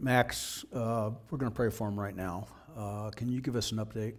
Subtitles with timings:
[0.00, 2.46] Max, uh, we're going to pray for him right now.
[2.76, 4.14] Uh, Can you give us an update?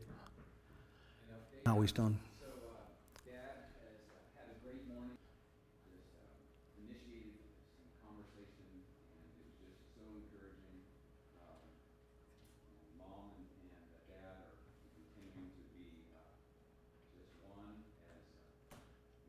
[1.65, 2.17] How he's doing?
[2.39, 2.85] So, uh,
[3.25, 5.13] Dad has uh, had a great morning,
[5.85, 7.37] just uh, initiated
[7.77, 10.77] some conversation, and it was just so encouraging.
[11.37, 11.61] Um,
[12.65, 13.45] you know, Mom and,
[13.77, 14.57] and uh, Dad are
[14.97, 15.85] continuing to be
[16.17, 16.33] uh,
[17.13, 17.77] just one
[18.09, 18.25] as
[18.73, 18.77] uh,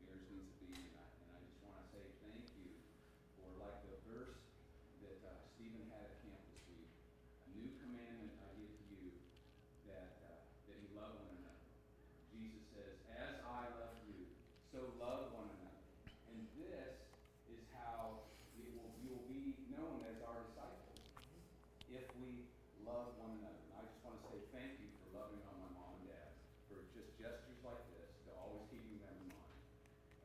[0.09, 2.73] marriage needs to be, and I, and I just want to say thank you
[3.37, 4.41] for like the verse
[5.05, 6.89] that uh, Stephen had at camp this week.
[7.45, 9.13] A new commandment I give to you,
[9.85, 11.61] that, uh, that you love one another.
[12.33, 14.25] Jesus says, As I love you,
[14.73, 15.85] so love one another.
[16.33, 16.97] And this
[17.51, 18.25] is how
[18.57, 20.97] it will, you will be known as our disciples,
[21.93, 22.49] if we
[22.81, 23.61] love one another.
[23.69, 26.33] And I just want to say thank you for loving on my mom and dad,
[26.67, 29.57] for just gestures like this, to always keeping them in mind.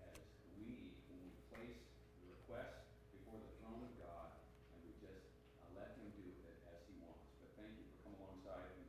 [0.08, 0.16] As
[0.56, 1.76] we, when we place
[2.24, 4.32] the request before the throne of God,
[4.72, 5.28] and we just
[5.60, 7.20] uh, let him do with it as he wants.
[7.44, 8.88] But thank you for coming alongside and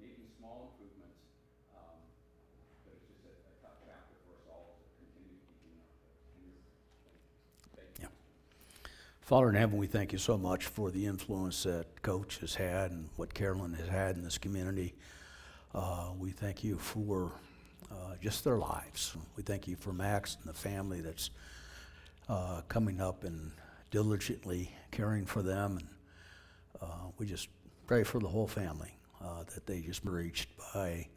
[0.00, 1.20] making small improvements.
[1.76, 2.00] Um,
[2.86, 5.90] but it's just a, a tough chapter for us all to continue keeping up
[6.38, 6.60] in your
[7.74, 8.08] Thank you.
[8.08, 8.12] Yeah.
[9.34, 12.92] Father in heaven, we thank you so much for the influence that Coach has had
[12.92, 14.94] and what Carolyn has had in this community.
[15.74, 17.32] Uh, we thank you for
[17.90, 19.16] uh, just their lives.
[19.34, 21.30] We thank you for Max and the family that's
[22.28, 23.50] uh, coming up and
[23.90, 25.78] diligently caring for them.
[25.78, 25.88] And
[26.80, 27.48] uh, we just
[27.88, 31.08] pray for the whole family uh, that they just be reached by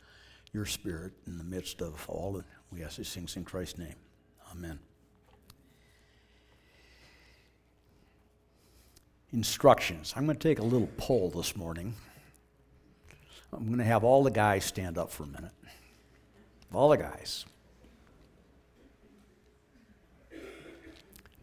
[0.53, 2.41] your spirit in the midst of all.
[2.71, 3.95] we ask these things in Christ's name.
[4.51, 4.79] Amen.
[9.37, 10.15] Instructions.
[10.17, 11.93] I'm going to take a little poll this morning.
[13.53, 15.51] I'm going to have all the guys stand up for a minute.
[16.73, 17.45] All the guys.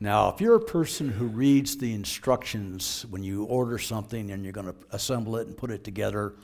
[0.00, 4.52] Now, if you're a person who reads the instructions when you order something and you're
[4.52, 6.34] going to assemble it and put it together,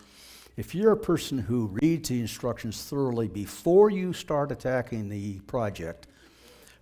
[0.57, 6.07] if you're a person who reads the instructions thoroughly before you start attacking the project,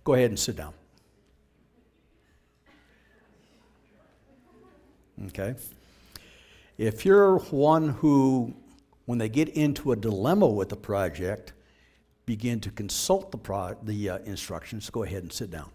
[0.05, 0.75] go ahead and sit down.
[5.27, 5.55] Okay?
[6.77, 8.55] If you're one who,
[9.07, 11.53] when they get into a dilemma with the project,
[12.25, 15.71] begin to consult the, pro- the uh, instructions, go ahead and sit down.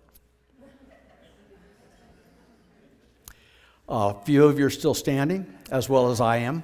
[3.89, 6.63] A few of you are still standing, as well as I am.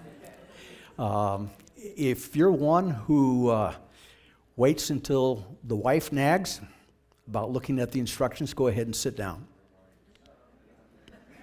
[0.97, 3.73] Um, if you're one who uh,
[4.56, 6.61] waits until the wife nags
[7.28, 9.46] about looking at the instructions, go ahead and sit down.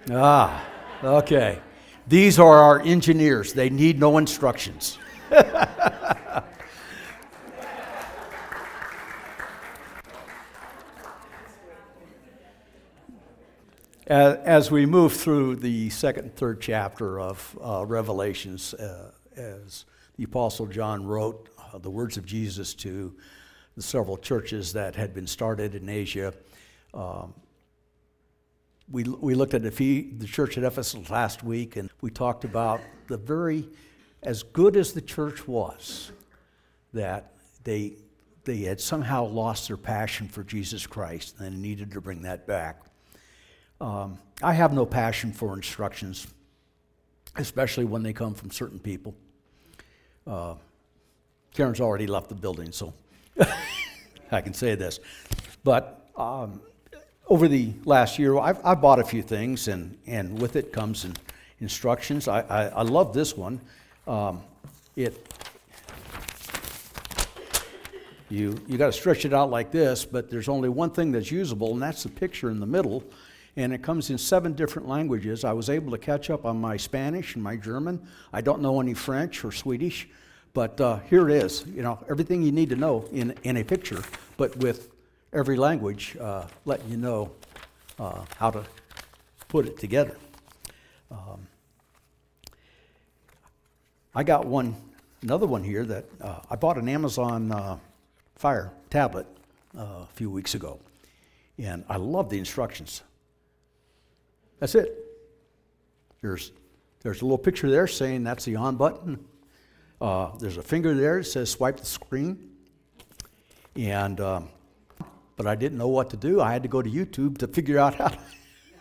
[0.09, 0.65] Ah.
[1.03, 1.59] Okay.
[2.07, 3.53] These are our engineers.
[3.53, 4.97] They need no instructions.
[14.07, 19.85] as we move through the second and third chapter of uh, Revelations, uh, as
[20.15, 23.13] the Apostle John wrote uh, the words of Jesus to
[23.75, 26.33] the several churches that had been started in Asia,
[26.95, 27.35] um,
[28.89, 33.17] we, we looked at the church at Ephesus last week, and we talked about the
[33.17, 33.67] very,
[34.23, 36.11] as good as the church was,
[36.93, 37.33] that
[37.63, 37.97] they,
[38.45, 42.81] they had somehow lost their passion for Jesus Christ and needed to bring that back.
[43.81, 46.27] Um, I have no passion for instructions,
[47.35, 49.13] especially when they come from certain people.
[50.25, 50.55] Uh,
[51.53, 52.93] Karen's already left the building, so
[54.31, 54.99] I can say this.
[55.63, 56.61] But um,
[57.29, 61.05] over the last year, I've, I've, bought a few things, and, and with it comes
[61.05, 61.13] in,
[61.59, 62.27] instructions.
[62.27, 63.59] I, I, I, love this one.
[64.07, 64.41] Um,
[64.95, 65.27] it
[68.29, 71.31] you you got to stretch it out like this, but there's only one thing that's
[71.31, 73.03] usable, and that's the picture in the middle.
[73.55, 75.43] And it comes in seven different languages.
[75.43, 78.05] I was able to catch up on my Spanish and my German.
[78.31, 80.07] I don't know any French or Swedish,
[80.53, 81.65] but uh, here it is.
[81.65, 84.01] You know everything you need to know in in a picture,
[84.37, 84.89] but with
[85.33, 87.31] every language, uh, letting you know
[87.99, 88.63] uh, how to
[89.47, 90.17] put it together.
[91.11, 91.47] Um,
[94.13, 94.75] I got one,
[95.21, 97.77] another one here that uh, I bought an Amazon uh,
[98.35, 99.25] Fire tablet
[99.77, 100.79] uh, a few weeks ago,
[101.57, 103.01] and I love the instructions.
[104.59, 104.95] That's it.
[106.21, 106.51] There's
[107.01, 109.23] there's a little picture there saying that's the on button.
[110.01, 112.51] Uh, there's a finger there that says swipe the screen.
[113.75, 114.49] And um,
[115.37, 116.41] but I didn't know what to do.
[116.41, 118.19] I had to go to YouTube to figure out how to,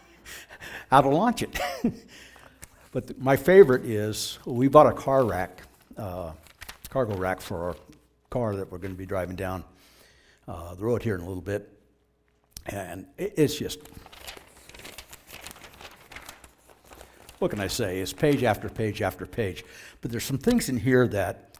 [0.90, 1.60] how to launch it.
[2.92, 5.62] but my favorite is we bought a car rack,
[5.96, 6.32] uh,
[6.88, 7.76] cargo rack for our
[8.30, 9.62] car that we're going to be driving down
[10.48, 11.70] uh, the road here in a little bit.
[12.66, 13.78] And it, it's just
[17.38, 18.00] what can I say?
[18.00, 19.64] It's page after page after page.
[20.00, 21.56] But there's some things in here that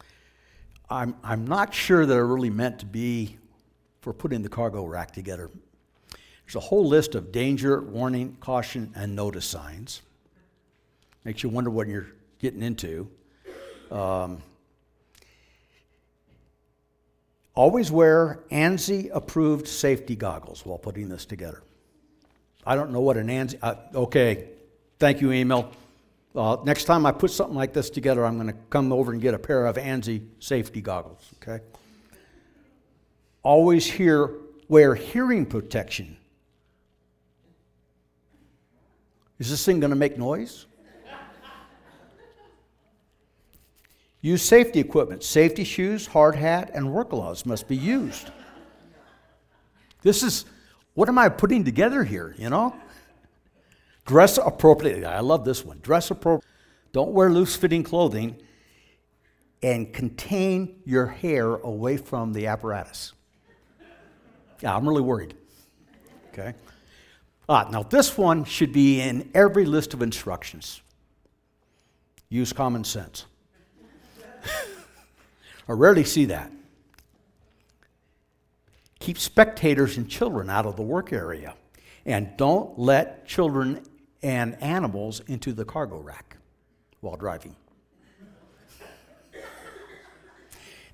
[0.88, 3.36] I'm, I'm not sure that are really meant to be
[4.06, 5.50] for putting the cargo rack together.
[6.44, 10.00] There's a whole list of danger, warning, caution, and notice signs.
[11.24, 12.06] Makes you wonder what you're
[12.38, 13.10] getting into.
[13.90, 14.44] Um,
[17.56, 21.64] always wear ANSI approved safety goggles while putting this together.
[22.64, 24.50] I don't know what an ANSI, uh, okay,
[25.00, 25.72] thank you, email.
[26.32, 29.20] Uh, next time I put something like this together, I'm going to come over and
[29.20, 31.60] get a pair of ANSI safety goggles, okay?
[33.46, 34.32] Always hear,
[34.66, 36.16] wear hearing protection.
[39.38, 40.66] Is this thing going to make noise?
[44.20, 45.22] Use safety equipment.
[45.22, 48.32] Safety shoes, hard hat, and work gloves must be used.
[50.02, 50.44] This is,
[50.94, 52.74] what am I putting together here, you know?
[54.06, 55.04] Dress appropriately.
[55.04, 55.78] I love this one.
[55.82, 56.50] Dress appropriately.
[56.90, 58.42] Don't wear loose fitting clothing
[59.62, 63.12] and contain your hair away from the apparatus.
[64.60, 65.34] Yeah, I'm really worried.
[66.32, 66.54] Okay?
[67.48, 70.82] Ah, now, this one should be in every list of instructions.
[72.28, 73.26] Use common sense.
[75.68, 76.50] I rarely see that.
[78.98, 81.54] Keep spectators and children out of the work area.
[82.04, 83.84] And don't let children
[84.22, 86.36] and animals into the cargo rack
[87.00, 87.54] while driving.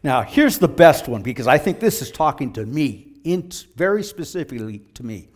[0.02, 4.02] Now, here's the best one because I think this is talking to me, in, very
[4.02, 5.28] specifically to me.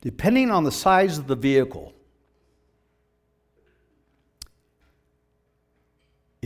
[0.00, 1.92] Depending on the size of the vehicle,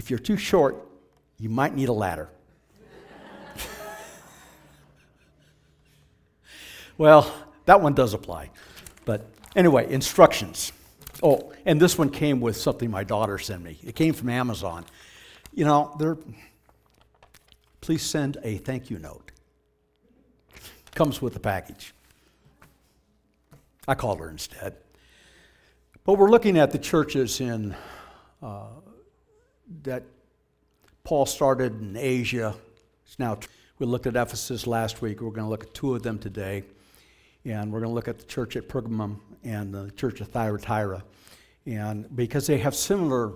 [0.01, 0.77] If you're too short,
[1.39, 2.31] you might need a ladder.
[6.97, 7.31] well,
[7.67, 8.49] that one does apply.
[9.05, 10.73] But anyway, instructions.
[11.23, 13.79] Oh, and this one came with something my daughter sent me.
[13.85, 14.87] It came from Amazon.
[15.53, 16.17] You know, they're,
[17.81, 19.33] please send a thank you note.
[20.95, 21.95] Comes with the package.
[23.87, 24.77] I called her instead.
[26.05, 27.75] But we're looking at the churches in
[28.43, 28.67] uh,
[29.83, 30.05] that
[31.05, 32.55] Paul started in Asia.
[33.05, 33.39] It's now
[33.79, 35.21] we looked at Ephesus last week.
[35.21, 36.65] We're going to look at two of them today,
[37.45, 41.03] and we're going to look at the church at Pergamum and the church of Thyatira,
[41.65, 43.33] and because they have similar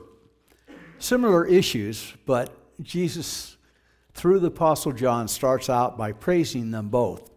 [0.99, 2.51] similar issues, but
[2.83, 3.57] Jesus,
[4.15, 7.31] through the Apostle John, starts out by praising them both.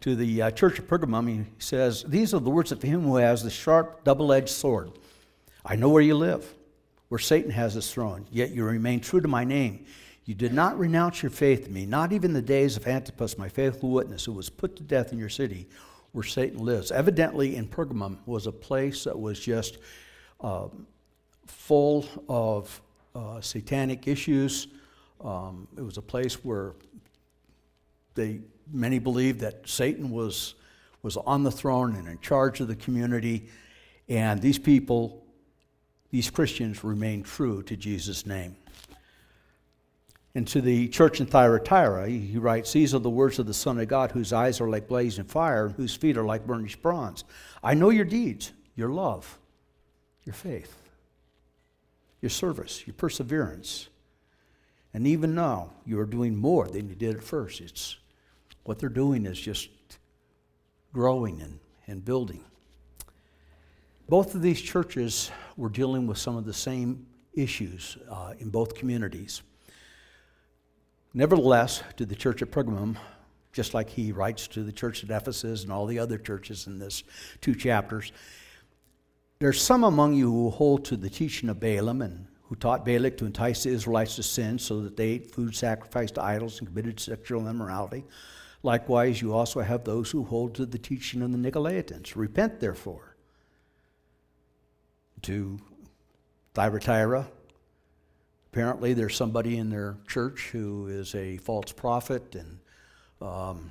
[0.00, 3.16] To the uh, church of Pergamum, he says, These are the words of him who
[3.16, 4.90] has the sharp, double edged sword.
[5.64, 6.52] I know where you live
[7.12, 9.84] where Satan has his throne, yet you remain true to my name.
[10.24, 13.50] You did not renounce your faith in me, not even the days of Antipas, my
[13.50, 15.68] faithful witness, who was put to death in your city
[16.12, 16.90] where Satan lives.
[16.90, 19.76] Evidently, in Pergamum was a place that was just
[20.40, 20.68] uh,
[21.46, 22.80] full of
[23.14, 24.68] uh, satanic issues.
[25.22, 26.74] Um, it was a place where
[28.14, 28.40] they
[28.72, 30.54] many believed that Satan was
[31.02, 33.48] was on the throne and in charge of the community,
[34.08, 35.22] and these people
[36.12, 38.54] these Christians remained true to Jesus' name.
[40.34, 43.78] And to the church in Thyatira, he writes, These are the words of the Son
[43.78, 47.24] of God, whose eyes are like blazing fire, and whose feet are like burnished bronze.
[47.62, 49.38] I know your deeds, your love,
[50.24, 50.74] your faith,
[52.20, 53.88] your service, your perseverance.
[54.94, 57.60] And even now, you are doing more than you did at first.
[57.60, 57.96] It's
[58.64, 59.68] what they're doing is just
[60.92, 62.44] growing and, and building.
[64.08, 68.74] Both of these churches were dealing with some of the same issues uh, in both
[68.74, 69.42] communities.
[71.14, 72.96] Nevertheless, to the church at Pergamum,
[73.52, 76.78] just like he writes to the church at Ephesus and all the other churches in
[76.78, 77.04] this
[77.40, 78.12] two chapters,
[79.38, 83.16] there's some among you who hold to the teaching of Balaam and who taught Balak
[83.16, 86.68] to entice the Israelites to sin so that they ate food sacrificed to idols and
[86.68, 88.04] committed sexual immorality.
[88.62, 92.14] Likewise, you also have those who hold to the teaching of the Nicolaitans.
[92.14, 93.16] Repent, therefore
[95.22, 95.58] to
[96.52, 97.26] Thyatira.
[98.52, 102.58] Apparently, there's somebody in their church who is a false prophet, and
[103.22, 103.70] um,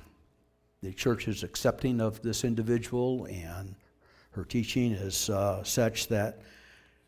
[0.82, 3.76] the church is accepting of this individual, and
[4.32, 6.40] her teaching is uh, such that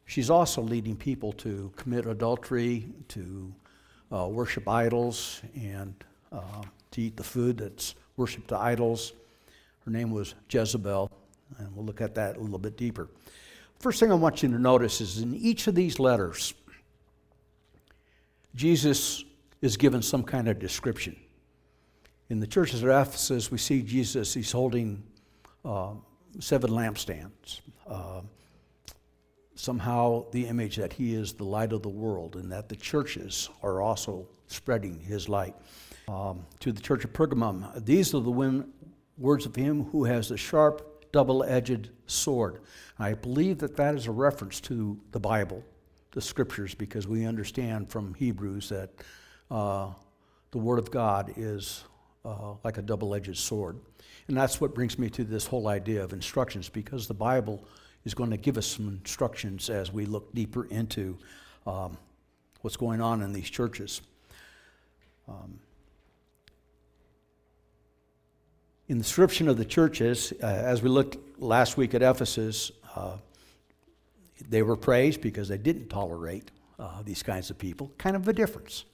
[0.06, 3.52] she's also leading people to commit adultery, to
[4.12, 5.94] uh, worship idols, and
[6.32, 9.12] uh, to eat the food that's worshiped to idols.
[9.84, 11.11] Her name was Jezebel,
[11.58, 13.08] and we'll look at that a little bit deeper.
[13.78, 16.54] First thing I want you to notice is in each of these letters,
[18.54, 19.25] Jesus
[19.61, 21.16] is given some kind of description.
[22.30, 25.02] In the churches of Ephesus, we see Jesus, he's holding
[25.64, 25.90] uh,
[26.38, 27.61] seven lampstands.
[29.56, 33.49] Somehow the image that he is the light of the world and that the churches
[33.62, 35.54] are also spreading his light.
[36.08, 38.64] Um, to the church of Pergamum, these are the
[39.16, 42.61] words of him who has the sharp, double edged sword.
[42.99, 45.64] I believe that that is a reference to the Bible,
[46.11, 48.90] the scriptures, because we understand from Hebrews that
[49.50, 49.90] uh,
[50.50, 51.84] the Word of God is
[52.25, 53.78] uh, like a double edged sword.
[54.28, 57.64] And that's what brings me to this whole idea of instructions, because the Bible
[58.04, 61.16] is going to give us some instructions as we look deeper into
[61.66, 61.96] um,
[62.61, 64.02] what's going on in these churches.
[65.28, 65.58] Um,
[68.88, 73.16] in the description of the churches, uh, as we looked last week at Ephesus, uh,
[74.49, 77.90] they were praised because they didn't tolerate uh, these kinds of people.
[77.96, 78.84] Kind of a difference.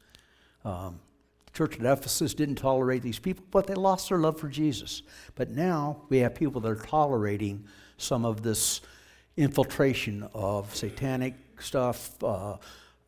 [0.65, 1.01] Um,
[1.47, 5.03] the church at Ephesus didn't tolerate these people, but they lost their love for Jesus.
[5.35, 7.65] But now we have people that are tolerating
[7.97, 8.81] some of this
[9.41, 12.57] infiltration of satanic stuff, uh,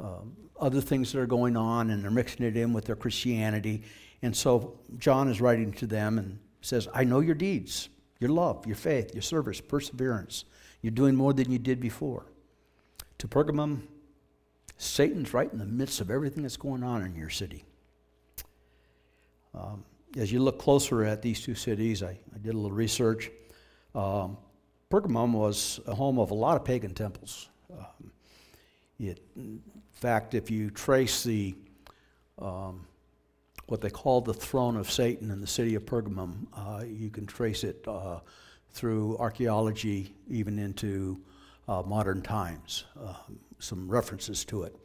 [0.00, 0.20] uh,
[0.58, 3.82] other things that are going on, and they're mixing it in with their Christianity.
[4.22, 8.66] And so John is writing to them and says, I know your deeds, your love,
[8.66, 10.44] your faith, your service, perseverance.
[10.80, 12.24] You're doing more than you did before.
[13.18, 13.82] To Pergamum,
[14.78, 17.64] Satan's right in the midst of everything that's going on in your city.
[19.54, 19.84] Um,
[20.16, 23.30] as you look closer at these two cities, I, I did a little research.
[23.94, 24.38] Um,
[24.92, 27.48] Pergamum was a home of a lot of pagan temples.
[27.72, 28.12] Um,
[29.00, 31.54] it, in fact, if you trace the
[32.38, 32.86] um,
[33.68, 37.24] what they call the throne of Satan in the city of Pergamum, uh, you can
[37.24, 38.20] trace it uh,
[38.72, 41.18] through archaeology, even into
[41.68, 42.84] uh, modern times.
[43.02, 43.14] Uh,
[43.60, 44.76] some references to it.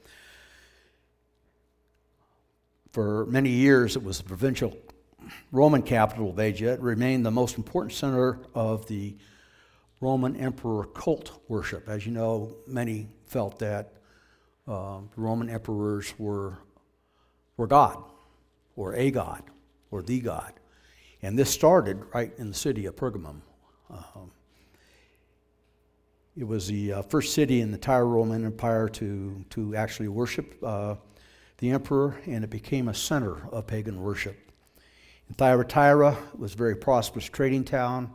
[2.92, 4.78] For many years, it was the provincial
[5.52, 6.72] Roman capital of Asia.
[6.72, 9.18] It remained the most important center of the
[10.00, 11.90] Roman emperor cult worship.
[11.90, 13.94] As you know, many felt that
[14.68, 16.60] uh, the Roman emperors were,
[17.56, 18.04] were God,
[18.76, 19.44] or a God,
[19.90, 20.54] or the God.
[21.22, 23.42] And this started right in the city of Pergamum.
[23.90, 24.32] Um,
[26.38, 30.56] it was the uh, first city in the entire Roman Empire to, to actually worship
[30.64, 30.96] uh,
[31.58, 34.38] the emperor, and it became a center of pagan worship.
[35.28, 38.12] In Thyatira was a very prosperous trading town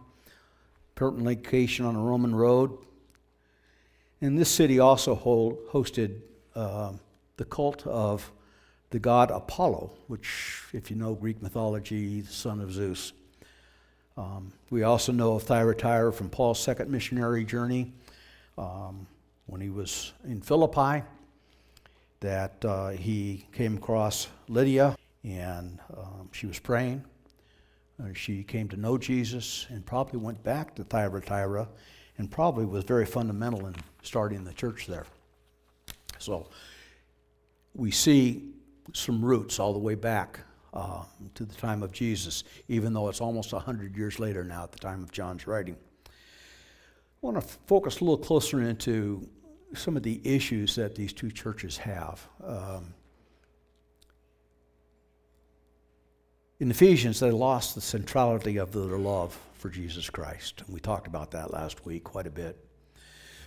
[1.02, 2.78] important location on a Roman road.
[4.20, 6.20] And this city also hold, hosted
[6.54, 6.92] uh,
[7.38, 8.30] the cult of
[8.90, 13.14] the god Apollo, which, if you know Greek mythology, the son of Zeus.
[14.16, 17.92] Um, we also know of Thyatira from Paul's second missionary journey
[18.56, 19.04] um,
[19.46, 21.02] when he was in Philippi,
[22.20, 24.94] that uh, he came across Lydia
[25.24, 27.02] and um, she was praying.
[28.00, 31.68] Uh, she came to know Jesus and probably went back to Thyatira
[32.18, 35.06] and probably was very fundamental in starting the church there.
[36.18, 36.48] So
[37.74, 38.52] we see
[38.92, 40.40] some roots all the way back
[40.74, 44.72] uh, to the time of Jesus, even though it's almost 100 years later now at
[44.72, 45.76] the time of John's writing.
[46.06, 46.10] I
[47.20, 49.28] want to focus a little closer into
[49.74, 52.26] some of the issues that these two churches have.
[52.44, 52.94] Um,
[56.62, 60.62] In Ephesians, they lost the centrality of their love for Jesus Christ.
[60.68, 62.56] We talked about that last week quite a bit.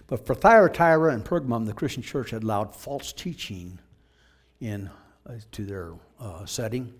[0.08, 3.80] But for Thyatira and Pergamum, the Christian church had allowed false teaching
[4.60, 4.90] in
[5.26, 6.94] uh, to their uh, setting,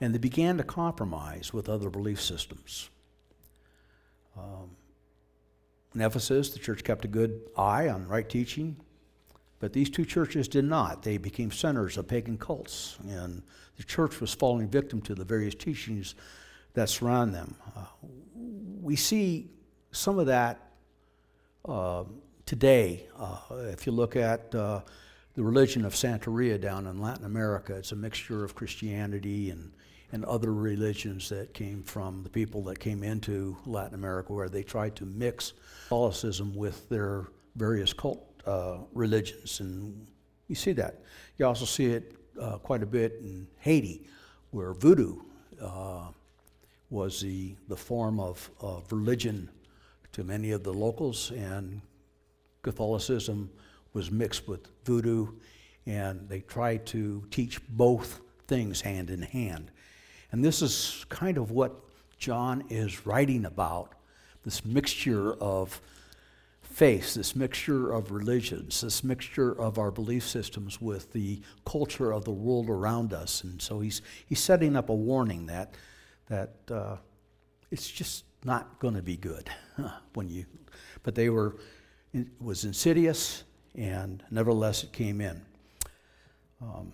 [0.00, 2.88] and they began to compromise with other belief systems.
[4.36, 4.76] Um,
[5.92, 8.76] in Ephesus, the church kept a good eye on right teaching,
[9.58, 11.02] but these two churches did not.
[11.02, 13.42] They became centers of pagan cults, and
[13.76, 16.14] the church was falling victim to the various teachings
[16.74, 17.54] that surround them.
[17.74, 17.84] Uh,
[18.82, 19.50] we see
[19.92, 20.60] some of that
[21.66, 22.04] uh,
[22.44, 23.06] today.
[23.18, 23.38] Uh,
[23.72, 24.80] if you look at uh,
[25.34, 29.72] the religion of Santeria down in Latin America, it's a mixture of Christianity and,
[30.12, 34.62] and other religions that came from the people that came into Latin America, where they
[34.62, 40.06] tried to mix Catholicism with their various cult uh, religions, and
[40.48, 41.02] you see that.
[41.38, 44.08] You also see it uh, quite a bit in Haiti,
[44.50, 45.16] where voodoo
[45.60, 46.08] uh,
[46.90, 49.48] was the, the form of, of religion
[50.12, 51.80] to many of the locals, and
[52.62, 53.50] Catholicism
[53.92, 55.28] was mixed with voodoo,
[55.86, 59.70] and they tried to teach both things hand in hand.
[60.32, 61.74] And this is kind of what
[62.18, 63.92] John is writing about
[64.44, 65.80] this mixture of
[66.76, 72.26] face, this mixture of religions, this mixture of our belief systems with the culture of
[72.26, 73.42] the world around us.
[73.44, 75.74] And so he's, he's setting up a warning that,
[76.28, 76.96] that uh,
[77.70, 79.48] it's just not going to be good
[80.12, 80.44] when you.
[81.02, 81.56] But they were
[82.12, 85.40] it was insidious, and nevertheless it came in.
[86.60, 86.92] Um,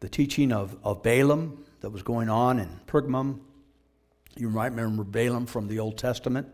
[0.00, 3.38] the teaching of, of Balaam that was going on in Pergamum.
[4.36, 6.48] You might remember Balaam from the Old Testament.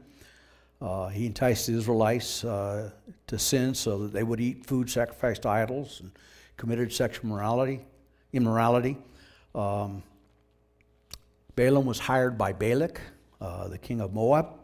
[0.82, 2.90] Uh, he enticed the Israelites uh,
[3.28, 6.10] to sin so that they would eat food sacrificed to idols and
[6.56, 7.80] committed sexual morality,
[8.32, 8.98] immorality.
[9.54, 10.02] Um,
[11.54, 13.00] Balaam was hired by Balak,
[13.40, 14.58] uh, the king of Moab,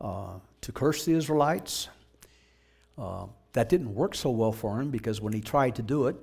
[0.00, 1.88] uh, to curse the Israelites.
[2.98, 6.16] Uh, that didn't work so well for him because when he tried to do it,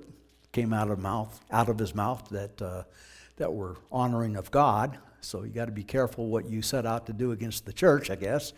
[0.52, 2.82] came out of mouth out of his mouth that uh,
[3.36, 4.98] that were honoring of God.
[5.20, 8.10] So you got to be careful what you set out to do against the church,
[8.10, 8.52] I guess,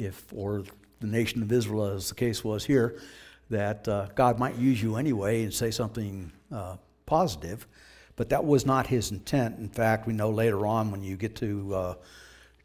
[0.00, 0.64] if or
[1.00, 3.00] the nation of Israel, as the case was here,
[3.48, 6.76] that uh, God might use you anyway and say something uh,
[7.06, 7.66] positive.
[8.16, 9.58] But that was not his intent.
[9.58, 11.94] In fact, we know later on when you get to uh,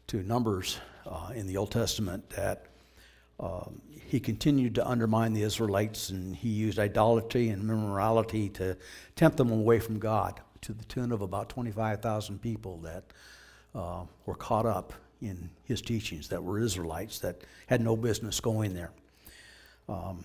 [0.08, 2.66] to Numbers uh, in the Old Testament that
[3.40, 8.76] um, he continued to undermine the Israelites and he used idolatry and immorality to
[9.16, 13.04] tempt them away from God to the tune of about 25,000 people that
[13.74, 18.74] uh, were caught up in his teachings that were Israelites that had no business going
[18.74, 18.90] there.
[19.88, 20.24] Um,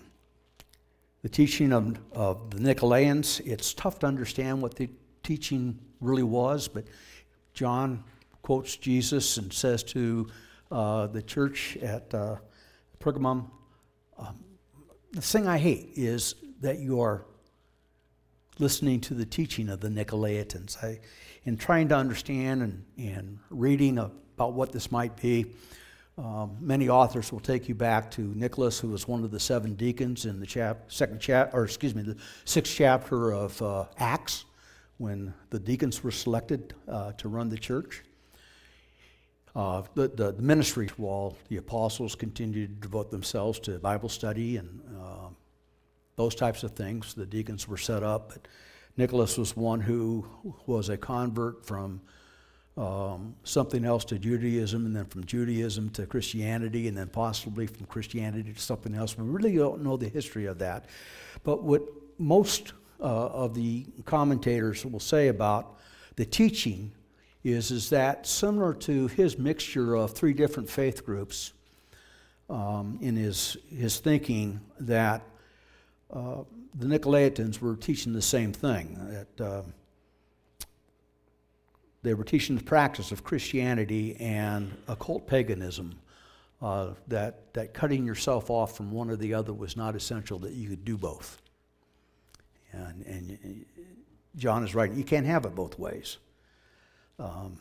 [1.22, 4.90] the teaching of, of the Nicolaitans, it's tough to understand what the
[5.22, 6.84] teaching really was, but
[7.54, 8.02] John
[8.42, 10.28] quotes Jesus and says to
[10.70, 12.36] uh, the church at uh,
[12.98, 13.48] Pergamum,
[14.18, 14.44] um,
[15.12, 17.26] the thing I hate is that you're
[18.58, 20.82] listening to the teaching of the Nicolaitans.
[20.82, 21.00] I,
[21.44, 23.98] in trying to understand and, and reading
[24.34, 25.46] about what this might be,
[26.18, 29.74] um, many authors will take you back to Nicholas, who was one of the seven
[29.74, 34.44] deacons in the chap, second chap, or excuse me, the sixth chapter of uh, Acts,
[34.98, 38.02] when the deacons were selected uh, to run the church.
[39.56, 44.56] Uh, the, the, the, ministry while the apostles continued to devote themselves to Bible study
[44.56, 45.28] and uh,
[46.16, 47.14] those types of things.
[47.14, 48.48] The deacons were set up, but
[48.96, 50.26] Nicholas was one who
[50.66, 52.00] was a convert from
[52.76, 57.86] um, something else to Judaism, and then from Judaism to Christianity, and then possibly from
[57.86, 59.16] Christianity to something else.
[59.16, 60.86] We really don't know the history of that.
[61.44, 61.82] But what
[62.18, 65.78] most uh, of the commentators will say about
[66.16, 66.92] the teaching
[67.44, 71.52] is, is that similar to his mixture of three different faith groups
[72.48, 75.22] um, in his, his thinking, that
[76.12, 76.42] uh,
[76.74, 78.96] the Nicolaitans were teaching the same thing.
[79.36, 79.62] That uh,
[82.02, 85.94] they were teaching the practice of Christianity and occult paganism.
[86.60, 90.52] Uh, that, that cutting yourself off from one or the other was not essential, that
[90.52, 91.42] you could do both.
[92.72, 93.64] And, and
[94.36, 96.18] John is right, you can't have it both ways.
[97.18, 97.56] Um,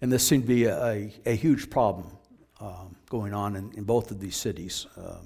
[0.00, 2.06] and this seemed to be a, a, a huge problem
[2.60, 4.86] um, going on in, in, both of these cities.
[4.96, 5.18] Uh,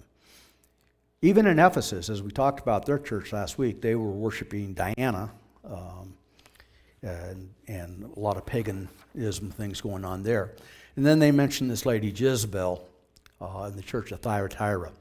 [1.22, 5.30] even in Ephesus, as we talked about their church last week, they were worshiping Diana
[5.64, 6.14] um,
[7.02, 10.54] and, and a lot of paganism things going on there.
[10.96, 12.86] And then they mentioned this lady Jezebel
[13.40, 14.92] uh, in the church of Thyatira.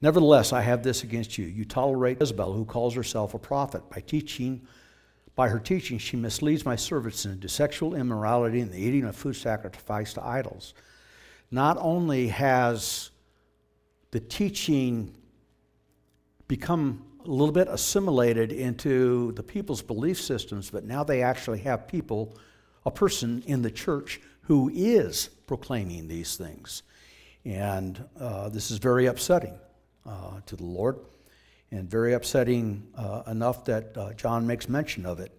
[0.00, 1.46] Nevertheless, I have this against you.
[1.46, 4.66] You tolerate Jezebel, who calls herself a prophet, by teaching
[5.36, 9.34] by her teaching, she misleads my servants into sexual immorality and the eating of food
[9.34, 10.74] sacrificed to idols.
[11.50, 13.10] Not only has
[14.12, 15.12] the teaching
[16.46, 21.88] become a little bit assimilated into the people's belief systems, but now they actually have
[21.88, 22.36] people,
[22.84, 26.82] a person in the church who is proclaiming these things.
[27.44, 29.58] And uh, this is very upsetting
[30.06, 30.98] uh, to the Lord
[31.70, 35.32] and very upsetting uh, enough that uh, John makes mention of it.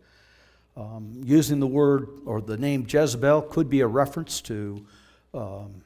[0.77, 4.85] Um, using the word or the name Jezebel could be a reference to
[5.33, 5.83] um,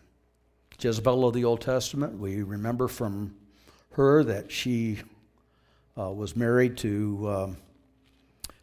[0.80, 2.18] Jezebel of the Old Testament.
[2.18, 3.36] We remember from
[3.92, 5.00] her that she
[6.00, 7.58] uh, was married to um,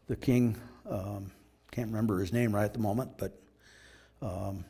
[0.07, 0.57] the king,
[0.89, 1.31] um,
[1.71, 3.39] can't remember his name right at the moment, but
[4.23, 4.65] um,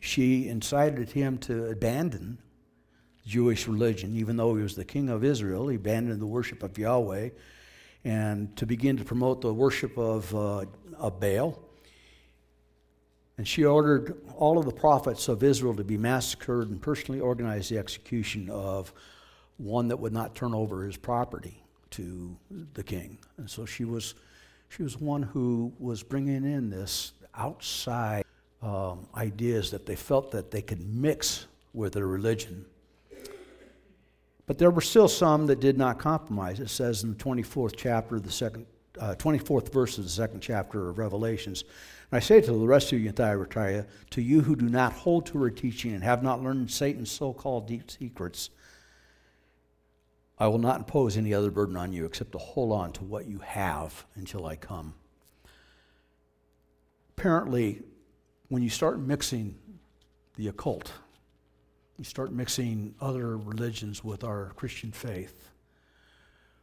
[0.00, 2.38] she incited him to abandon
[3.24, 5.68] Jewish religion, even though he was the king of Israel.
[5.68, 7.30] He abandoned the worship of Yahweh
[8.04, 10.64] and to begin to promote the worship of, uh,
[10.98, 11.56] of Baal.
[13.38, 17.70] And she ordered all of the prophets of Israel to be massacred and personally organized
[17.70, 18.92] the execution of
[19.62, 22.36] one that would not turn over his property to
[22.74, 23.18] the king.
[23.36, 24.14] And so she was,
[24.68, 28.24] she was one who was bringing in this outside
[28.62, 32.64] um, ideas that they felt that they could mix with their religion
[34.46, 36.60] but there were still some that did not compromise.
[36.60, 38.66] It says in the 24th chapter of the second
[39.00, 41.64] uh, 24th verse of the second chapter of Revelations.
[42.10, 44.92] And I say to the rest of you in Thyatira, to you who do not
[44.92, 48.50] hold to her teaching and have not learned Satan's so called deep secrets,
[50.42, 53.26] I will not impose any other burden on you except to hold on to what
[53.26, 54.92] you have until I come.
[57.16, 57.80] Apparently,
[58.48, 59.54] when you start mixing
[60.34, 60.90] the occult,
[61.96, 65.48] you start mixing other religions with our Christian faith,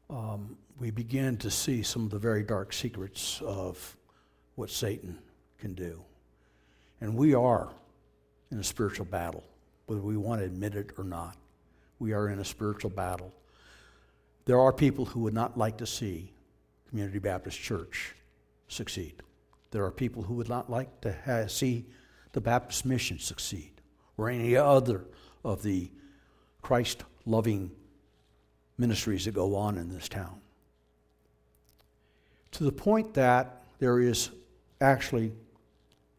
[0.10, 3.96] um, we begin to see some of the very dark secrets of
[4.56, 5.18] what Satan
[5.58, 6.04] can do.
[7.00, 7.70] And we are
[8.52, 9.46] in a spiritual battle,
[9.86, 11.38] whether we want to admit it or not.
[11.98, 13.34] We are in a spiritual battle.
[14.50, 16.34] There are people who would not like to see
[16.90, 18.16] Community Baptist Church
[18.68, 19.14] succeed.
[19.70, 21.86] There are people who would not like to have, see
[22.32, 23.74] the Baptist mission succeed
[24.18, 25.06] or any other
[25.46, 25.92] of the
[26.64, 27.70] Christ loving
[28.80, 30.42] ministries that go on in this town.
[32.54, 34.32] To the point that there is
[34.82, 35.32] actually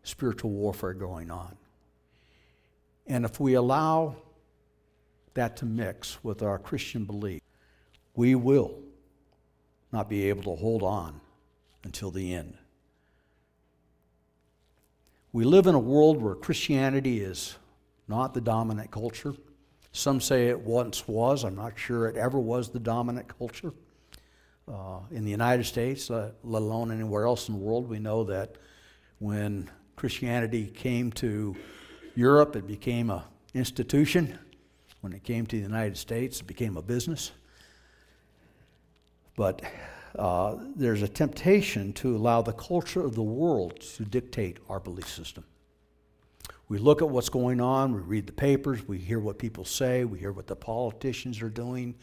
[0.04, 1.56] spiritual warfare going on.
[3.08, 4.14] And if we allow
[5.34, 7.40] that to mix with our Christian belief,
[8.14, 8.78] we will
[9.92, 11.20] not be able to hold on
[11.84, 12.54] until the end.
[15.32, 17.56] We live in a world where Christianity is
[18.08, 19.34] not the dominant culture.
[19.92, 21.44] Some say it once was.
[21.44, 23.72] I'm not sure it ever was the dominant culture.
[24.68, 28.24] Uh, in the United States, uh, let alone anywhere else in the world, we know
[28.24, 28.56] that
[29.18, 31.56] when Christianity came to
[32.14, 33.22] Europe, it became an
[33.54, 34.38] institution.
[35.00, 37.32] When it came to the United States, it became a business.
[39.36, 39.62] But
[40.18, 45.08] uh, there's a temptation to allow the culture of the world to dictate our belief
[45.08, 45.44] system.
[46.68, 50.04] We look at what's going on, we read the papers, we hear what people say,
[50.04, 51.96] we hear what the politicians are doing,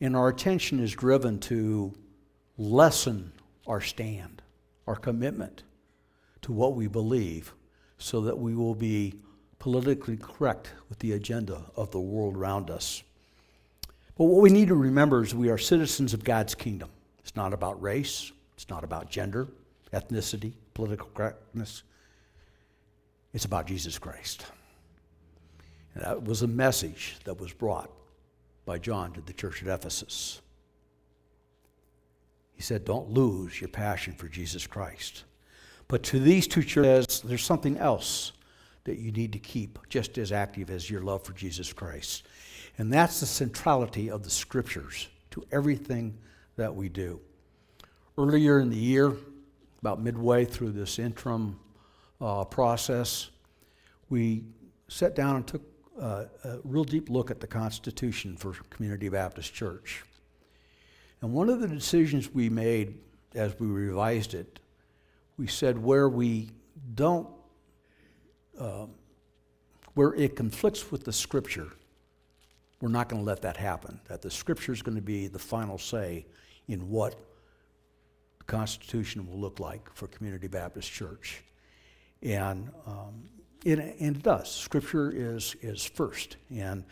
[0.00, 1.92] and our attention is driven to
[2.56, 3.32] lessen
[3.66, 4.42] our stand,
[4.86, 5.64] our commitment
[6.42, 7.52] to what we believe,
[7.98, 9.14] so that we will be
[9.58, 13.02] politically correct with the agenda of the world around us.
[14.16, 16.90] But what we need to remember is we are citizens of God's kingdom.
[17.20, 19.48] It's not about race, it's not about gender,
[19.92, 21.82] ethnicity, political correctness.
[23.32, 24.46] It's about Jesus Christ.
[25.94, 27.90] And that was a message that was brought
[28.64, 30.40] by John to the church at Ephesus.
[32.54, 35.24] He said, Don't lose your passion for Jesus Christ.
[35.88, 38.32] But to these two churches, there's something else
[38.84, 42.26] that you need to keep just as active as your love for Jesus Christ.
[42.78, 46.18] And that's the centrality of the scriptures to everything
[46.56, 47.20] that we do.
[48.18, 49.16] Earlier in the year,
[49.80, 51.58] about midway through this interim
[52.20, 53.30] uh, process,
[54.08, 54.44] we
[54.88, 55.62] sat down and took
[56.00, 60.04] uh, a real deep look at the Constitution for Community Baptist Church.
[61.20, 62.98] And one of the decisions we made
[63.34, 64.60] as we revised it,
[65.36, 66.50] we said where we
[66.94, 67.28] don't,
[68.58, 68.86] uh,
[69.94, 71.72] where it conflicts with the Scripture,
[72.80, 74.00] we're not going to let that happen.
[74.08, 76.26] That the Scripture is going to be the final say
[76.68, 77.14] in what
[78.38, 81.42] the Constitution will look like for Community Baptist Church.
[82.22, 83.24] And, um,
[83.64, 84.50] it, and it does.
[84.50, 86.36] Scripture is, is first.
[86.54, 86.84] And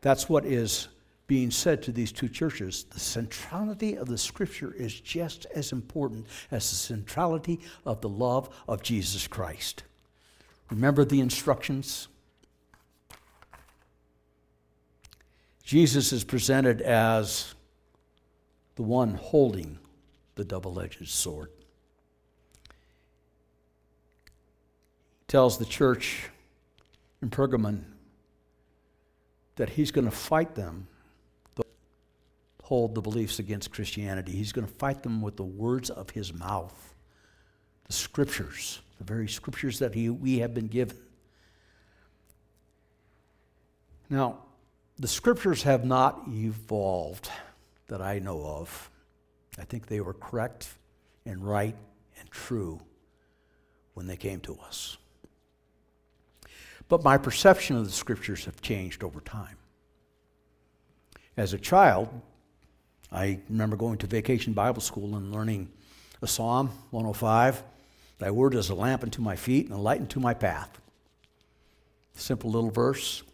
[0.00, 0.88] that's what is
[1.26, 2.84] being said to these two churches.
[2.90, 8.50] The centrality of the Scripture is just as important as the centrality of the love
[8.68, 9.84] of Jesus Christ.
[10.70, 12.08] Remember the instructions?
[15.72, 17.54] Jesus is presented as
[18.76, 19.78] the one holding
[20.34, 21.48] the double edged sword.
[25.28, 26.28] tells the church
[27.22, 27.84] in Pergamon
[29.56, 30.88] that he's going to fight them,
[32.64, 34.32] hold the beliefs against Christianity.
[34.32, 36.94] He's going to fight them with the words of his mouth,
[37.86, 40.98] the scriptures, the very scriptures that he, we have been given.
[44.10, 44.40] Now,
[45.02, 47.28] the scriptures have not evolved
[47.88, 48.88] that I know of.
[49.58, 50.68] I think they were correct
[51.26, 51.74] and right
[52.20, 52.80] and true
[53.94, 54.96] when they came to us.
[56.88, 59.56] But my perception of the scriptures have changed over time.
[61.36, 62.08] As a child,
[63.10, 65.68] I remember going to vacation Bible school and learning
[66.22, 67.64] a Psalm 105
[68.18, 70.80] Thy word is a lamp unto my feet and a light unto my path.
[72.14, 73.24] Simple little verse.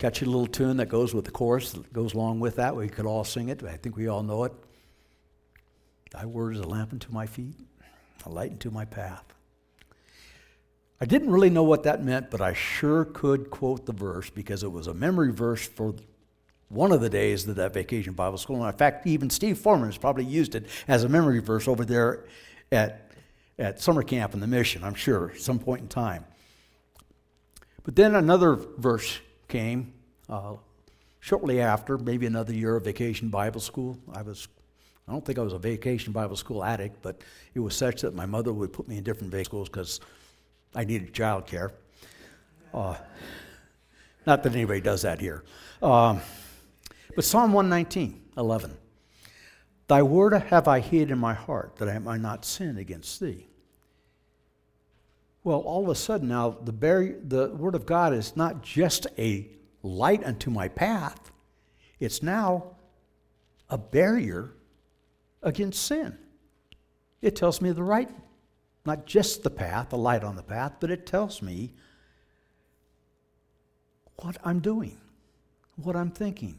[0.00, 2.74] Catchy little tune that goes with the chorus that goes along with that.
[2.74, 3.62] We could all sing it.
[3.62, 4.52] I think we all know it.
[6.10, 7.54] Thy word is a lamp unto my feet,
[8.24, 9.22] a light unto my path.
[11.02, 14.62] I didn't really know what that meant, but I sure could quote the verse because
[14.62, 15.94] it was a memory verse for
[16.70, 18.56] one of the days of that vacation Bible school.
[18.64, 21.84] And in fact, even Steve Foreman has probably used it as a memory verse over
[21.84, 22.24] there
[22.72, 23.10] at,
[23.58, 26.24] at summer camp in the mission, I'm sure, at some point in time.
[27.82, 29.92] But then another verse came
[30.28, 30.54] uh,
[31.18, 33.98] shortly after, maybe another year of vacation Bible school.
[34.12, 34.48] I was,
[35.06, 37.20] I don't think I was a vacation Bible school addict, but
[37.54, 40.00] it was such that my mother would put me in different vacation schools because
[40.74, 41.72] I needed child care.
[42.72, 42.96] Uh,
[44.26, 45.44] not that anybody does that here.
[45.82, 46.20] Um,
[47.14, 48.76] but Psalm 119, 11.
[49.88, 53.49] Thy word have I hid in my heart that I might not sin against thee.
[55.42, 59.06] Well, all of a sudden now, the, bar- the word of God is not just
[59.18, 59.48] a
[59.82, 61.30] light unto my path,
[61.98, 62.76] it's now
[63.68, 64.52] a barrier
[65.42, 66.16] against sin.
[67.22, 68.10] It tells me the right,
[68.84, 71.72] not just the path, the light on the path, but it tells me
[74.16, 74.98] what I'm doing,
[75.76, 76.58] what I'm thinking,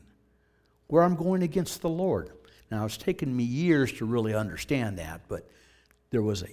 [0.88, 2.32] where I'm going against the Lord.
[2.70, 5.50] Now, it's taken me years to really understand that, but
[6.10, 6.50] there was a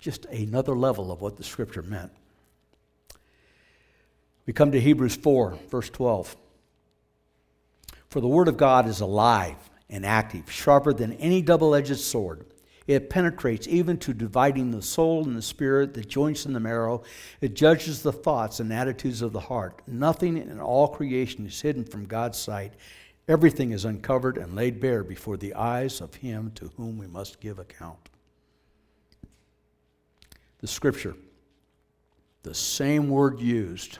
[0.00, 2.10] just another level of what the scripture meant.
[4.46, 6.34] We come to Hebrews 4, verse 12.
[8.08, 9.56] For the word of God is alive
[9.88, 12.46] and active, sharper than any double edged sword.
[12.86, 17.04] It penetrates even to dividing the soul and the spirit, the joints and the marrow.
[17.40, 19.82] It judges the thoughts and attitudes of the heart.
[19.86, 22.72] Nothing in all creation is hidden from God's sight.
[23.28, 27.38] Everything is uncovered and laid bare before the eyes of Him to whom we must
[27.38, 28.08] give account.
[30.60, 31.14] The scripture,
[32.42, 33.98] the same word used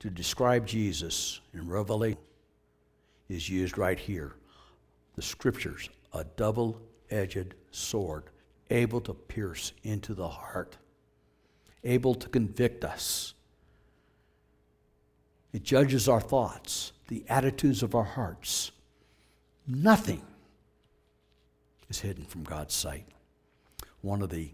[0.00, 2.18] to describe Jesus in Revelation,
[3.28, 4.34] is used right here.
[5.14, 8.24] The scriptures, a double edged sword,
[8.70, 10.76] able to pierce into the heart,
[11.84, 13.34] able to convict us.
[15.52, 18.70] It judges our thoughts, the attitudes of our hearts.
[19.66, 20.22] Nothing
[21.88, 23.06] is hidden from God's sight.
[24.00, 24.50] One of the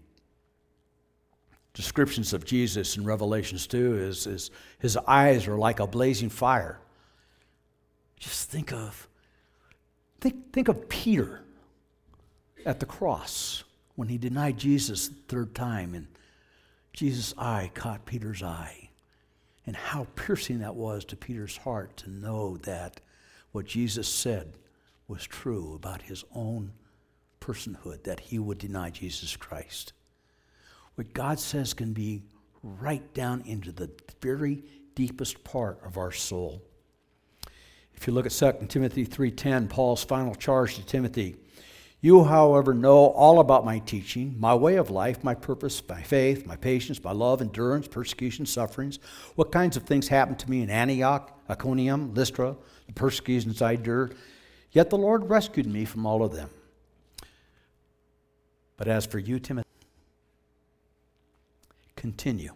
[1.74, 6.78] descriptions of Jesus in Revelations 2 is, is his eyes are like a blazing fire.
[8.18, 9.08] Just think of
[10.20, 11.42] think, think of Peter
[12.64, 13.64] at the cross
[13.96, 16.06] when he denied Jesus the third time and
[16.94, 18.88] Jesus' eye caught Peter's eye.
[19.66, 23.00] And how piercing that was to Peter's heart to know that
[23.52, 24.52] what Jesus said
[25.08, 26.72] was true about his own
[27.40, 29.92] personhood, that he would deny Jesus Christ.
[30.94, 32.22] What God says can be
[32.62, 34.62] right down into the very
[34.94, 36.62] deepest part of our soul.
[37.94, 41.36] If you look at 2 Timothy 3:10, Paul's final charge to Timothy,
[42.00, 46.44] you, however, know all about my teaching, my way of life, my purpose, my faith,
[46.44, 48.98] my patience, my love, endurance, persecution, sufferings,
[49.36, 54.14] what kinds of things happened to me in Antioch, Iconium, Lystra, the persecutions I endured.
[54.70, 56.50] Yet the Lord rescued me from all of them.
[58.76, 59.66] But as for you, Timothy,
[62.04, 62.52] continue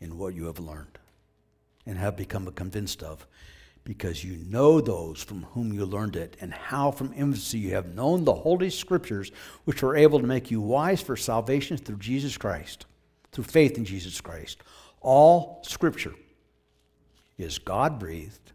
[0.00, 0.98] in what you have learned
[1.84, 3.26] and have become convinced of,
[3.84, 7.94] because you know those from whom you learned it, and how from infancy you have
[7.94, 9.30] known the Holy Scriptures,
[9.66, 12.86] which are able to make you wise for salvation through Jesus Christ,
[13.30, 14.56] through faith in Jesus Christ.
[15.02, 16.14] All Scripture
[17.36, 18.52] is God breathed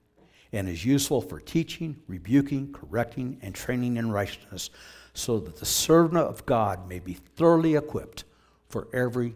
[0.51, 4.71] and is useful for teaching, rebuking, correcting, and training in righteousness,
[5.13, 8.23] so that the servant of God may be thoroughly equipped
[8.67, 9.35] for every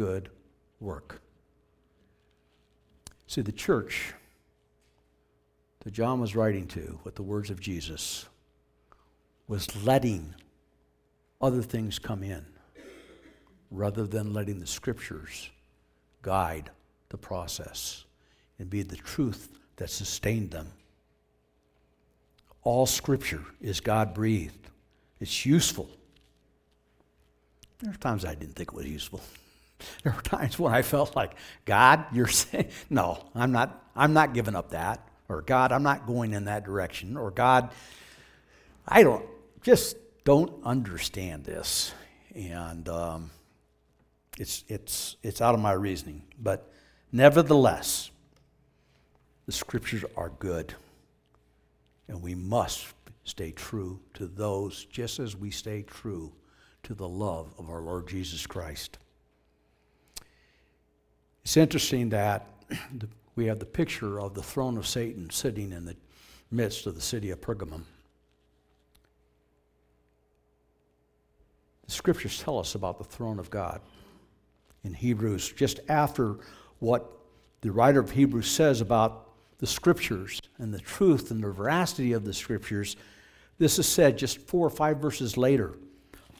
[0.00, 0.30] good
[0.80, 1.20] work.
[3.26, 4.14] See, the church
[5.80, 8.24] that John was writing to with the words of Jesus
[9.46, 10.34] was letting
[11.38, 12.46] other things come in
[13.70, 15.50] rather than letting the scriptures
[16.22, 16.70] guide
[17.10, 18.06] the process
[18.58, 20.68] and be the truth that sustained them.
[22.62, 24.66] All scripture is God breathed,
[25.20, 25.90] it's useful.
[27.80, 29.20] There are times I didn't think it was useful.
[30.02, 34.34] There were times when I felt like, God, you're saying, no, I'm not, I'm not
[34.34, 35.06] giving up that.
[35.28, 37.16] Or God, I'm not going in that direction.
[37.16, 37.70] Or God,
[38.86, 39.24] I don't,
[39.62, 41.92] just don't understand this.
[42.34, 43.30] And um,
[44.38, 46.22] it's, it's, it's out of my reasoning.
[46.38, 46.68] But
[47.12, 48.10] nevertheless,
[49.46, 50.74] the scriptures are good.
[52.08, 52.86] And we must
[53.24, 56.32] stay true to those just as we stay true
[56.82, 58.98] to the love of our Lord Jesus Christ.
[61.42, 62.46] It's interesting that
[63.34, 65.96] we have the picture of the throne of Satan sitting in the
[66.50, 67.82] midst of the city of Pergamum.
[71.86, 73.80] The scriptures tell us about the throne of God
[74.84, 76.36] in Hebrews, just after
[76.78, 77.10] what
[77.60, 82.24] the writer of Hebrews says about the scriptures and the truth and the veracity of
[82.24, 82.96] the scriptures,
[83.58, 85.74] this is said just four or five verses later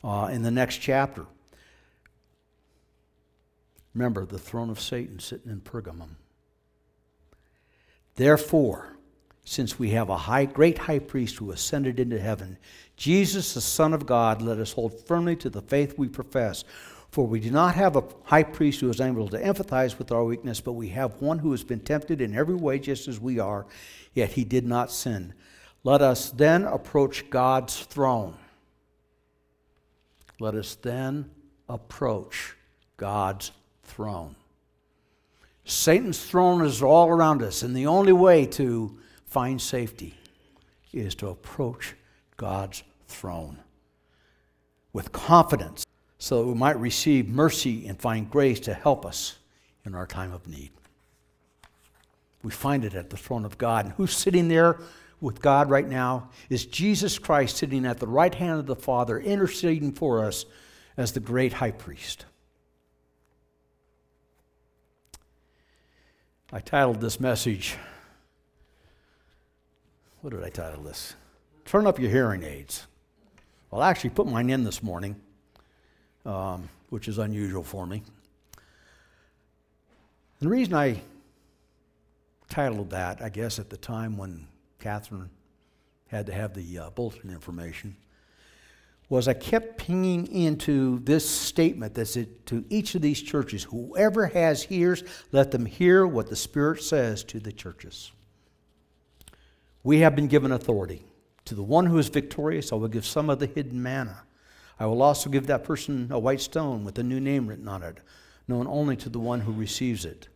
[0.03, 1.27] uh, in the next chapter.
[3.95, 6.17] Remember the throne of Satan sitting in Pergamum.
[8.15, 8.97] Therefore,
[9.45, 12.59] since we have a high, great high priest who ascended into heaven,
[12.97, 16.65] Jesus, the Son of God, let us hold firmly to the faith we profess.
[17.11, 20.25] For we do not have a high priest who is able to empathize with our
[20.25, 23.41] weakness, but we have one who has been tempted in every way just as we
[23.41, 23.67] are,
[24.15, 25.35] yet he did not sin.
[25.83, 28.37] Let us then approach God's throne.
[30.39, 31.31] Let us then
[31.69, 32.55] approach
[32.97, 33.51] God's
[33.91, 34.37] throne.
[35.65, 40.15] Satan's throne is all around us, and the only way to find safety
[40.93, 41.95] is to approach
[42.37, 43.59] God's throne
[44.93, 45.87] with confidence
[46.19, 49.39] so that we might receive mercy and find grace to help us
[49.85, 50.71] in our time of need.
[52.43, 53.87] We find it at the throne of God.
[53.87, 54.79] And who's sitting there
[55.21, 59.19] with God right now is Jesus Christ sitting at the right hand of the Father,
[59.19, 60.47] interceding for us
[60.97, 62.25] as the great high priest.
[66.53, 67.77] I titled this message,
[70.21, 71.15] what did I title this?
[71.65, 72.89] Turn up your hearing aids.
[73.71, 75.15] Well, I actually put mine in this morning,
[76.27, 78.03] um, which is unusual for me.
[78.57, 81.01] And the reason I
[82.49, 84.49] titled that, I guess, at the time when
[84.81, 85.31] Catherine
[86.09, 87.97] had to have the uh, bulletin information,
[89.11, 94.29] was I kept pinging into this statement that's it to each of these churches whoever
[94.29, 98.13] has ears, let them hear what the Spirit says to the churches.
[99.83, 101.05] We have been given authority.
[101.47, 104.23] To the one who is victorious, I will give some of the hidden manna.
[104.79, 107.83] I will also give that person a white stone with a new name written on
[107.83, 107.99] it,
[108.47, 110.29] known only to the one who receives it.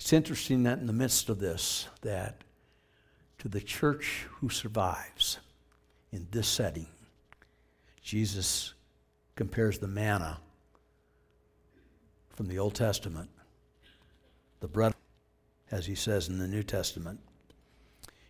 [0.00, 2.42] It's interesting that in the midst of this, that
[3.38, 5.38] to the church who survives,
[6.12, 6.86] in this setting,
[8.02, 8.74] Jesus
[9.36, 10.38] compares the manna
[12.30, 13.30] from the Old Testament,
[14.60, 14.94] the bread,
[15.70, 17.20] as he says in the New Testament.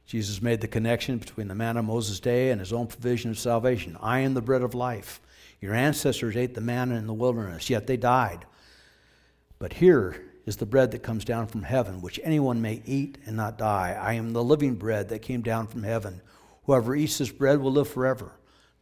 [0.06, 3.38] Jesus made the connection between the manna of Moses' day and his own provision of
[3.38, 3.96] salvation.
[4.00, 5.20] I am the bread of life.
[5.60, 8.44] Your ancestors ate the manna in the wilderness, yet they died.
[9.58, 13.36] But here is the bread that comes down from heaven, which anyone may eat and
[13.36, 13.96] not die.
[13.98, 16.20] I am the living bread that came down from heaven.
[16.64, 18.32] Whoever eats this bread will live forever.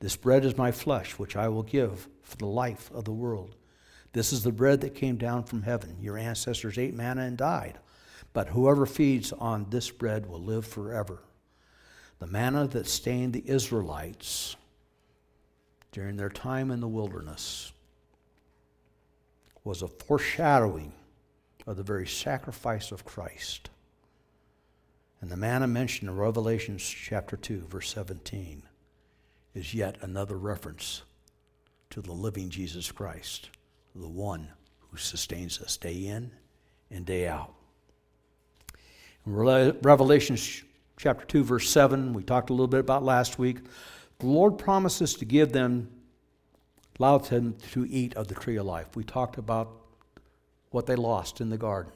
[0.01, 3.57] This bread is my flesh, which I will give for the life of the world.
[4.13, 5.97] This is the bread that came down from heaven.
[6.01, 7.79] Your ancestors ate manna and died,
[8.33, 11.23] but whoever feeds on this bread will live forever.
[12.19, 14.57] The manna that stained the Israelites
[15.93, 17.73] during their time in the wilderness
[19.65, 20.93] was a foreshadowing
[21.67, 23.71] of the very sacrifice of Christ.
[25.21, 28.63] And the manna mentioned in Revelation chapter 2, verse 17,
[29.55, 31.03] is yet another reference
[31.91, 33.51] to the living Jesus Christ,
[33.95, 36.31] the one who sustains us day in
[36.91, 37.53] and day out.
[39.27, 39.35] In
[39.83, 40.39] Revelation
[40.97, 43.59] chapter 2, verse 7, we talked a little bit about last week.
[44.21, 45.91] The Lord promises to give them,
[46.99, 48.97] allow them to eat of the tree of life.
[48.97, 49.71] We talked about
[50.71, 51.93] what they lost in the garden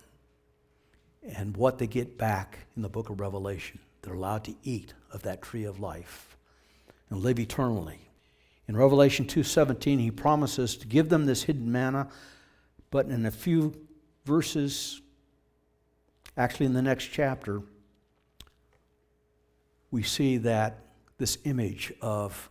[1.25, 3.79] and what they get back in the book of Revelation.
[4.03, 6.37] They're allowed to eat of that tree of life
[7.11, 8.09] and live eternally.
[8.69, 12.09] In Revelation 2:17 he promises to give them this hidden manna,
[12.91, 13.75] but in a few
[14.25, 15.01] verses
[16.37, 17.63] actually in the next chapter
[19.91, 20.81] we see that
[21.19, 22.51] this image of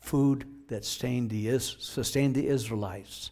[0.00, 3.30] food that sustained the, sustained the Israelites,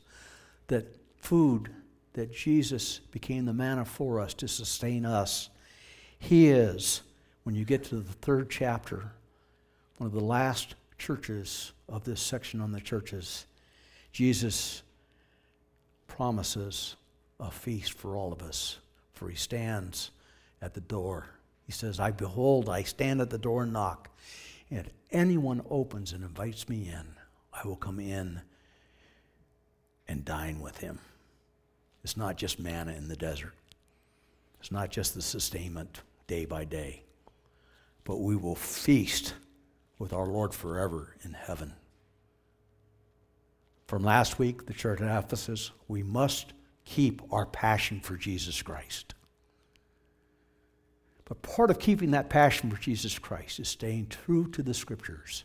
[0.68, 1.70] that food
[2.18, 5.50] that Jesus became the manna for us to sustain us.
[6.18, 7.02] He is,
[7.44, 9.12] when you get to the third chapter,
[9.98, 13.46] one of the last churches of this section on the churches,
[14.11, 14.83] Jesus
[16.09, 16.96] promises
[17.38, 18.78] a feast for all of us,
[19.12, 20.11] for he stands
[20.61, 21.26] at the door.
[21.66, 24.11] He says, I behold, I stand at the door and knock.
[24.70, 27.07] And if anyone opens and invites me in,
[27.53, 28.40] I will come in
[30.09, 30.99] and dine with him.
[32.09, 33.52] It's not just manna in the desert,
[34.61, 37.02] it's not just the sustainment day by day,
[38.04, 39.34] but we will feast
[39.98, 41.74] with our Lord forever in heaven.
[43.88, 46.54] From last week, the church at Ephesus, we must
[46.86, 49.14] keep our passion for Jesus Christ.
[51.26, 55.44] But part of keeping that passion for Jesus Christ is staying true to the scriptures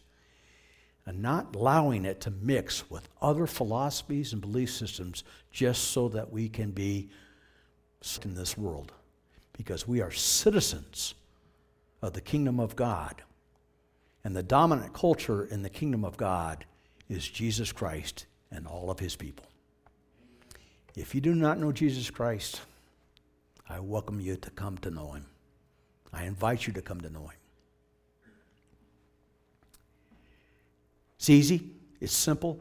[1.06, 6.32] and not allowing it to mix with other philosophies and belief systems just so that
[6.32, 7.10] we can be
[8.24, 8.91] in this world
[9.54, 11.14] because we are citizens
[12.01, 13.22] of the kingdom of God.
[14.24, 16.66] And the dominant culture in the kingdom of God
[17.10, 19.45] is Jesus Christ and all of his people.
[20.95, 22.62] If you do not know Jesus Christ,
[23.70, 25.26] I welcome you to come to know him.
[26.12, 27.43] I invite you to come to know him.
[31.24, 31.70] It's easy,
[32.02, 32.60] it's simple.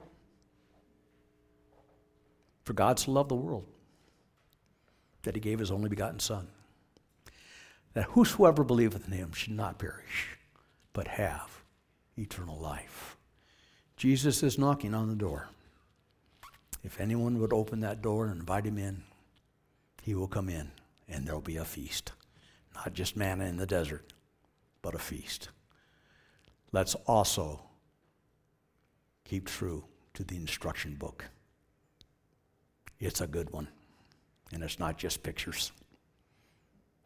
[2.62, 3.66] For God so loved the world
[5.22, 6.46] that he gave his only begotten Son,
[7.94, 10.38] that whosoever believeth in him should not perish,
[10.92, 11.64] but have
[12.16, 13.16] eternal life.
[13.96, 15.48] Jesus is knocking on the door.
[16.84, 19.02] If anyone would open that door and invite him in,
[20.02, 20.70] he will come in,
[21.08, 22.12] and there will be a feast.
[22.76, 24.12] Not just manna in the desert,
[24.82, 25.48] but a feast.
[26.70, 27.64] Let's also
[29.32, 31.24] keep true to the instruction book.
[33.00, 33.66] It's a good one,
[34.52, 35.72] and it's not just pictures.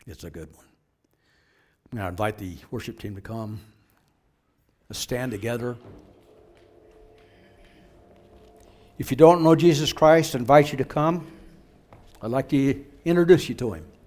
[0.09, 0.64] It's a good one.
[1.93, 3.61] Going to invite the worship team to come.
[4.89, 5.77] Let's stand together.
[8.99, 11.29] If you don't know Jesus Christ, I invite you to come.
[12.20, 13.87] I'd like to introduce you to him.